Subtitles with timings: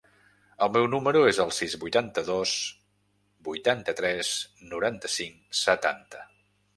[0.65, 2.53] El meu número es el sis, vuitanta-dos,
[3.49, 4.31] vuitanta-tres,
[4.73, 6.23] noranta-cinc, setanta.